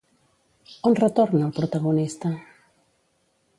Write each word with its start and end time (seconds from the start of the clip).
On 0.91 0.95
retorna 1.01 1.45
el 1.49 1.53
protagonista? 1.59 2.35